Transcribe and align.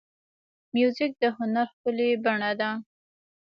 موزیک 0.73 1.11
د 1.21 1.23
هنر 1.37 1.67
ښکلې 1.73 2.09
بڼه 2.23 2.51
ده. 2.59 2.69